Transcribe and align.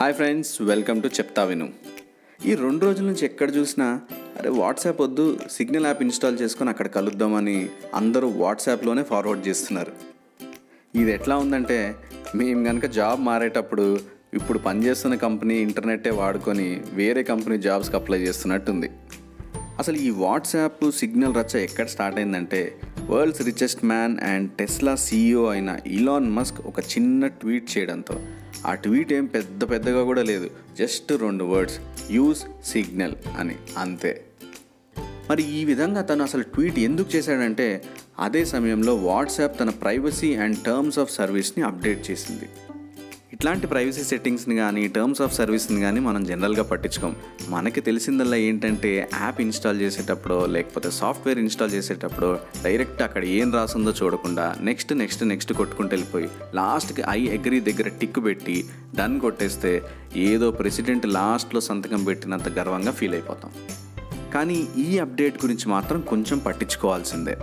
Hi 0.00 0.14
friends 0.14 0.50
welcome 0.62 0.98
to 1.02 1.08
చెప్తా 1.08 1.44
విను 1.44 1.66
ఈ 2.40 2.54
రెండు 2.54 2.84
రోజుల 2.84 3.04
నుంచి 3.04 3.24
ఎక్కడ 3.24 3.48
చూసినా 3.56 3.86
అరే 4.38 4.48
వాట్సాప్ 4.48 5.00
వద్దు 5.00 5.24
సిగ్నల్ 5.50 5.86
యాప్ 5.86 6.02
ఇన్స్టాల్ 6.02 6.38
చేసుకొని 6.42 6.70
అక్కడ 6.70 6.86
కలుద్దామని 6.86 7.56
అందరూ 7.94 8.28
వాట్సాప్లోనే 8.28 9.02
ఫార్వర్డ్ 9.02 9.48
చేస్తున్నారు. 9.48 9.92
ఇది 10.96 11.10
ఎట్లా 11.12 11.36
ఉందంటే 11.36 11.78
మేము 12.34 12.64
కనుక 12.64 12.86
జాబ్ 12.86 13.20
మారేటప్పుడు 13.20 13.98
ఇప్పుడు 14.34 14.58
పనిచేస్తున్న 14.58 15.14
కంపెనీ 15.14 15.54
ఇంటర్నెట్టే 15.54 16.10
వాడుకొని 16.10 16.80
వేరే 16.92 17.22
కంపెనీ 17.22 17.58
జాబ్స్కి 17.58 17.96
అప్లై 17.96 18.20
చేస్తున్నట్టుంది. 18.20 18.90
అసలు 19.78 19.96
ఈ 19.96 20.10
వాట్సాప్ 20.24 20.90
సిగ్నల్ 20.92 21.34
రచ్చ 21.34 21.56
ఎక్కడ 21.58 21.86
స్టార్ట్ 21.86 22.18
అయిందంటే 22.18 22.62
world's 23.10 23.42
richest 23.42 23.84
man 23.84 24.18
and 24.18 24.52
Tesla 24.52 24.96
CEO 24.96 25.50
అయిన 25.50 25.78
ఇలాన్ 25.86 26.30
మస్క్ 26.30 26.60
ఒక 26.60 26.80
చిన్న 26.80 27.26
ట్వీట్ 27.26 27.78
చేయడంతో. 27.78 28.20
ఆ 28.66 28.74
ట్వీట్ 28.74 29.12
ఏం 29.12 29.26
పెద్ద 29.26 29.70
పెద్దగా 29.70 30.04
కూడా 30.04 30.22
లేదు. 30.22 30.50
జస్ట్ 30.78 31.12
రెండు 31.12 31.44
వర్డ్స్ 31.44 31.78
యూజ్ 32.10 32.66
సిగ్నల్ 32.66 33.14
అని. 33.38 33.56
అంతే. 33.78 34.24
మరి 35.30 35.42
ఈ 35.42 35.64
విధంగా 35.64 36.02
తను 36.02 36.22
అసలు 36.22 36.42
ట్వీట్ 36.42 36.78
ఎందుకు 36.78 37.16
చేశాడంటే 37.16 37.82
అదే 38.18 38.44
సమయంలో 38.44 38.94
వాట్సాప్ 38.94 39.60
తన 39.60 39.70
ప్రైవసీ 39.70 40.34
అండ్ 40.34 40.58
టర్మ్స్ 40.58 40.98
ఆఫ్ 40.98 41.14
సర్వీస్ని 41.14 41.64
అప్డేట్ 41.64 42.10
చేసింది. 42.10 42.44
ఇట్లాంటి 43.38 43.66
ప్రైవసీ 43.66 44.02
సెట్టింగ్స్ని 44.04 44.56
కానీ 44.56 44.88
టర్మ్స్ 44.88 45.20
ఆఫ్ 45.22 45.34
సర్వీస్ని 45.34 45.80
కానీ 45.80 46.00
మనం 46.00 46.24
జనరల్గా 46.24 46.62
పట్టించుకోం. 46.62 47.16
మనకి 47.48 47.80
తెలిసిందల్లా 47.80 48.36
ఏంటంటే 48.36 49.08
యాప్ 49.20 49.40
ఇన్స్టాల్ 49.40 49.80
చేసేటప్పుడు 49.80 50.46
లేకపోతే 50.46 50.90
సాఫ్ట్వేర్ 50.90 51.38
ఇన్స్టాల్ 51.38 51.72
చేసేటప్పుడు 51.72 52.38
డైరెక్ట్ 52.64 53.02
అక్కడ 53.02 53.24
ఏం 53.24 53.52
రాసిందో 53.52 53.90
చూడకుండా 54.02 54.56
నెక్స్ట్ 54.60 54.92
నెక్స్ట్ 54.92 55.24
నెక్స్ట్ 55.24 55.52
కొట్టుకుంటూ 55.52 55.96
వెళ్ళిపోయి 55.96 56.28
లాస్ట్కి 56.54 57.04
ఐ 57.08 57.28
అగ్రీ 57.28 57.60
దగ్గర 57.60 57.88
టిక్ 57.88 58.24
పెట్టి 58.24 58.64
డన్ 58.96 59.20
కొట్టేస్తే 59.20 59.82
ఏదో 60.16 60.50
ప్రెసిడెంట్ 60.50 61.06
లాస్ట్లో 61.06 61.60
సంతకం 61.60 62.04
పెట్టినంత 62.04 62.48
గర్వంగా 62.48 62.92
ఫీల్ 62.92 63.12
అయిపోతాం. 63.12 63.52
కానీ 64.34 64.68
ఈ 64.78 64.98
అప్డేట్ 64.98 65.44
గురించి 65.44 65.68
మాత్రం 65.68 66.00
కొంచెం 66.00 66.38
పట్టించుకోవాల్సిందే. 66.38 67.36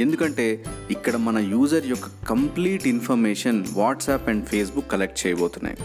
ఎందుకంటే 0.00 0.64
ఇక్కడ 0.90 1.16
మన 1.16 1.38
యూజర్ 1.38 1.86
యొక్క 1.86 2.26
complete 2.28 2.86
information 2.86 3.64
WhatsApp 3.72 4.28
and 4.28 4.46
Facebook 4.46 4.90
collect 4.90 5.26
చేయబోతున్నాయి. 5.26 5.76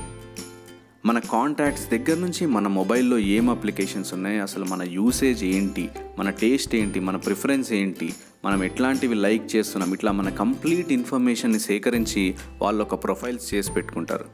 మన 1.06 1.20
కాంటాక్ట్స్ 1.20 1.90
దగ్గర 1.90 2.20
నుంచి 2.20 2.46
మన 2.46 2.68
మొబైల్లో 2.68 3.18
ఏం 3.18 3.50
అప్లికేషన్స్ 3.50 4.14
ఉన్నాయి 4.14 4.40
అసలు 4.40 4.66
మన 4.66 4.84
యూసేజ్ 4.84 5.44
ఏంటి 5.44 5.90
మన 6.20 6.30
టేస్ట్ 6.30 6.76
ఏంటి 6.76 7.00
మన 7.00 7.16
ప్రిఫరెన్స్ 7.16 7.74
ఏంటి 7.74 8.14
మనం 8.46 8.64
ఎట్లాంటివి 8.64 9.16
లైక్ 9.16 9.56
చేస్తున్నాం 9.56 9.94
ఇట్లా 9.94 10.12
మన 10.12 10.30
కంప్లీట్ 10.30 10.92
ఇన్ఫర్మేషన్ని 10.92 11.60
సేకరించి 11.60 12.36
వాళ్ళు 12.62 12.82
ఒక 12.82 13.04
ప్రొఫైల్స్ 13.04 13.54
చేసి 13.54 13.74
పెట్టుకుంటారు. 13.74 14.26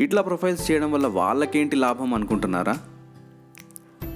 ఇట్లా 0.00 0.22
ప్రొఫైల్స్ 0.22 0.70
చేయడం 0.70 0.92
వల్ల 0.92 1.06
వాళ్ళకేంటి 1.06 1.76
లాభం 1.76 2.14
అనుకుంటున్నారా? 2.14 2.78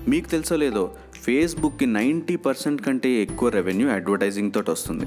మీకు 0.09 0.29
తెలుసో 0.29 0.57
లేదో 0.57 0.95
ఫేస్బుక్కి 1.25 1.87
నైంటీ 1.87 2.37
పర్సెంట్ 2.37 2.83
కంటే 2.83 3.11
ఎక్కువ 3.11 3.49
రెవెన్యూ 3.49 3.89
అడ్వర్టైజింగ్ 3.89 4.53
తోటి 4.53 4.71
వస్తుంది. 4.71 5.07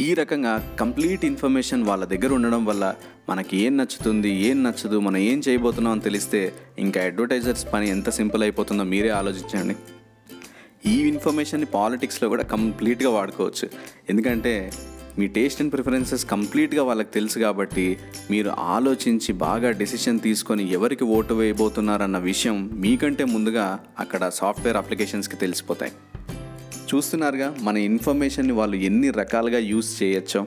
ఈ 0.00 0.14
రకంగా 0.14 0.76
కంప్లీట్ 0.80 1.24
ఇన్ఫర్మేషన్ 1.24 1.82
వాళ్ళ 1.84 2.04
దగ్గర 2.04 2.32
ఉండడం 2.32 2.64
వల్ల 2.64 2.84
మనకి 3.28 3.56
ఏం 3.56 3.76
నచ్చుతుంది 3.76 4.30
ఏం 4.30 4.62
నచ్చదు 4.62 4.96
మనం 5.00 5.16
ఏం 5.16 5.42
చేయబోతున్నాం 5.48 5.92
అని 5.92 6.00
తెలిస్తే 6.00 6.40
ఇంకా 6.78 7.00
అడ్వర్టైజర్స్ 7.02 7.66
పని 7.72 7.88
ఎంత 7.90 8.10
సింపుల్ 8.10 8.42
అయిపోతుందో 8.42 8.84
మీరే 8.84 9.08
ఆలోచించండి. 9.08 9.76
ఈ 10.90 10.96
ఇన్ఫర్మేషన్ని 11.08 11.66
పాలిటిక్స్లో 11.66 12.28
కూడా 12.28 12.42
కంప్లీట్గా 12.42 13.10
వాడుకోవచ్చు. 13.10 13.68
ఎందుకంటే 14.10 14.72
మీ 15.18 15.26
టేస్ట్ 15.26 15.60
అండ్ 15.62 15.72
ప్రిఫరెన్సెస్ 15.72 16.26
కంప్లీట్గా 16.26 16.82
వాళ్ళకి 16.82 17.10
తెలుసు 17.10 17.38
కాబట్టి 17.38 17.98
మీరు 18.30 18.50
ఆలోచించి 18.50 19.32
బాగా 19.32 19.70
డెసిషన్ 19.70 20.20
తీసుకొని 20.20 20.72
ఎవరికి 20.72 21.04
ఓటు 21.04 21.34
వేయబోతున్నారన్న 21.34 22.18
విషయం 22.18 22.70
మీకంటే 22.72 23.24
ముందుగా 23.24 23.80
అక్కడ 23.98 24.28
సాఫ్ట్వేర్ 24.28 24.76
అప్లికేషన్స్కి 24.76 25.36
తెలిసిపోతాయి. 25.36 25.92
చూస్తున్నారుగా 26.94 27.56
మన 27.60 27.76
ఇన్ఫర్మేషన్ని 27.76 28.52
వాళ్ళు 28.52 28.76
ఎన్ని 28.76 29.10
రకాలుగా 29.10 29.58
యూస్ 29.58 30.02
చేయొచ్చో. 30.02 30.46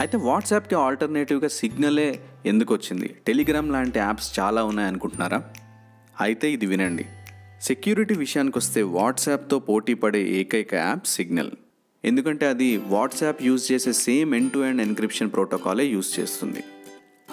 అయితే 0.00 0.16
వాట్సాప్కి 0.16 0.74
ఆల్టర్నేటివ్గా 0.74 1.48
సిగ్నలే 1.48 2.20
ఎందుకు 2.46 2.74
వచ్చింది? 2.74 3.16
టెలిగ్రామ్ 3.26 3.72
లాంటి 3.72 3.98
యాప్స్ 3.98 4.40
చాలా 4.40 4.64
ఉన్నాయి 4.64 4.88
అనుకుంటున్నారా? 4.88 5.44
అయితే 6.20 6.52
ఇది 6.52 6.66
వినండి. 6.66 7.06
సెక్యూరిటీ 7.62 8.14
విషయానికి 8.14 8.58
వస్తే 8.58 8.82
వాట్సాప్తో 8.82 9.58
పోటీ 9.58 9.94
పడే 9.94 10.22
ఏకైక 10.28 10.74
యాప్ 10.74 11.06
సిగ్నల్ 11.06 11.50
ఎందుకంటే 12.04 12.46
అది 12.46 12.76
వాట్సాప్ 12.76 13.42
యూజ్ 13.42 13.72
చేసే 13.72 13.92
same 13.92 14.34
end 14.34 14.52
to 14.52 14.58
end 14.58 14.82
encryption 14.82 15.32
ప్రోటోకాలే 15.32 15.84
use 15.86 16.20
చేస్తుంది. 16.20 16.62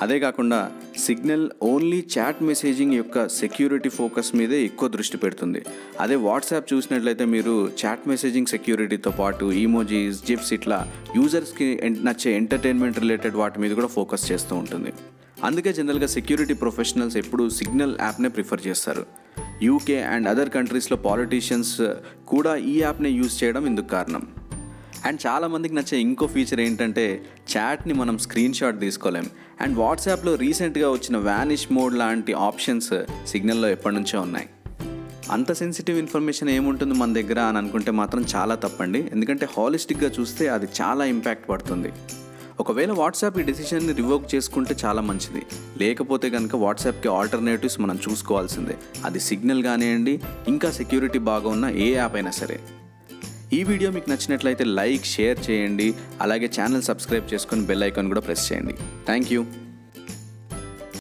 అదే 0.01 0.19
కాకుండా 0.19 0.71
సిగ్నల్ 0.97 1.49
ఓన్లీ 1.63 2.03
చాట్ 2.15 2.43
మెసేజింగ్ 2.43 2.93
యొక్క 2.93 3.27
సెక్యూరిటీ 3.27 3.89
ఫోకస్ 3.89 4.35
మీదే 4.35 4.63
ఎక్కువ 4.63 4.89
దృష్టి 4.89 5.17
పెడుతుంది. 5.17 5.61
అదే 5.99 6.15
వాట్సాప్ 6.15 6.73
చూసినట్లయితే 6.73 7.25
మీరు 7.25 7.71
చాట్ 7.81 8.07
మెసేజింగ్ 8.07 8.47
సెక్యూరిటీతో 8.47 9.11
పాటు 9.11 9.45
ఈమోజీస్ 9.51 10.25
జిప్స్ 10.27 10.53
ఇట్లా 10.53 10.87
యూజర్స్కి 11.15 11.79
నచ్చే 12.07 12.35
ఎంటర్టైన్మెంట్ 12.35 12.99
రిలేటెడ్ 12.99 13.35
వాటి 13.35 13.59
మీద 13.59 13.71
కూడా 13.71 13.87
ఫోకస్ 13.87 14.31
చేస్తూ 14.31 14.55
ఉంటుంది. 14.55 14.93
అందుకే 15.43 15.73
జనరల్గా 15.73 16.07
సెక్యూరిటీ 16.07 16.53
ప్రొఫెషనల్స్ 16.53 17.17
ఎప్పుడు 17.17 17.49
సిగ్నల్ 17.49 17.95
యాప్నే 18.01 18.29
ప్రిఫర్ 18.29 18.67
చేస్తారు. 18.67 19.05
యూకే 19.61 20.01
అండ్ 20.13 20.27
అదర్ 20.27 20.49
కంట్రీస్లో 20.49 20.97
పాలిటీషియన్స్ 20.97 21.75
కూడా 22.27 22.55
ఈ 22.55 22.75
యాప్నే 22.79 23.09
యూజ్ 23.09 23.43
చేయడం 23.43 23.65
ఇందుకు 23.65 23.87
కారణం. 23.87 24.25
అండ్ 25.07 25.27
చాలామందికి 25.27 25.75
నచ్చే 25.75 25.99
ఇంకో 25.99 26.27
ఫీచర్ 26.27 26.59
ఏంటంటే 26.59 27.21
చాట్ని 27.57 27.93
మనం 27.93 28.17
స్క్రీన్ 28.17 28.53
షాట్ 28.53 28.79
తీసుకోలేం. 28.79 29.25
అండ్ 29.61 29.77
వాట్సాప్లో 29.77 30.35
రీసెంట్గా 30.35 30.89
వచ్చిన 30.89 31.17
వ్యానిష్ 31.17 31.71
మోడ్ 31.71 31.95
లాంటి 31.95 32.33
ఆప్షన్స్ 32.33 33.05
సిగ్నల్లో 33.27 33.69
ఎప్పటి 33.69 33.95
నుంచో 33.95 34.21
ఉన్నాయి. 34.21 34.49
అంత 35.31 35.51
సెన్సిటివ్ 35.51 35.97
ఇన్ఫర్మేషన్ 35.97 36.49
ఏముంటుంది 36.49 36.93
మన 36.93 37.13
దగ్గర 37.13 37.39
అని 37.39 37.57
అనుకుంటే 37.57 37.91
మాత్రం 37.91 38.25
చాలా 38.35 38.55
తప్పండి. 38.55 39.09
ఎందుకంటే 39.11 39.47
హాలిస్టిక్గా 39.57 40.11
చూస్తే 40.19 40.47
అది 40.47 40.67
చాలా 40.81 41.05
ఇంపాక్ట్ 41.05 41.49
పడుతుంది. 41.49 41.91
ఒకవేళ 42.59 42.91
వాట్సాప్ 42.91 43.39
ఈ 43.39 43.43
డెసిషన్ని 43.43 43.93
రివోక్ 43.93 44.35
చేసుకుంటే 44.35 44.75
చాలా 44.85 45.01
మంచిది. 45.01 45.45
లేకపోతే 45.77 46.29
కనుక 46.29 46.55
వాట్సాప్కి 46.55 47.09
ఆల్టర్నేటివ్స్ 47.09 47.79
మనం 47.79 47.99
చూసుకోవాల్సిందే. 48.09 48.77
అది 49.05 49.19
సిగ్నల్ 49.19 49.63
కానివ్వండి 49.63 50.19
ఇంకా 50.47 50.71
సెక్యూరిటీ 50.71 51.19
బాగా 51.19 51.49
ఉన్న 51.49 51.65
ఏ 51.65 51.93
యాప్ 51.93 52.15
అయినా 52.15 52.31
సరే. 52.31 52.59
ఈ 53.55 53.59
వీడియో 53.67 53.89
మీకు 53.95 54.07
నచ్చినట్లయితే 54.11 54.63
లైక్ 54.79 55.05
షేర్ 55.11 55.37
చేయండి. 55.45 55.85
అలాగే 56.23 56.47
ఛానల్ 56.57 56.83
సబ్స్క్రైబ్ 56.87 57.31
చేసుకొని 57.33 57.61
బెల్ 57.69 57.85
ఐకాన్ 57.87 58.09
కూడా 58.13 58.23
ప్రెస్ 58.25 58.43
చేయండి. 58.51 58.73
Thank 59.09 59.29
you. 59.33 59.41